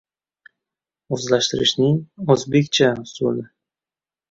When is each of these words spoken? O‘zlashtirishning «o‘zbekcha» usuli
O‘zlashtirishning 1.17 2.01
«o‘zbekcha» 2.37 2.91
usuli 3.07 3.49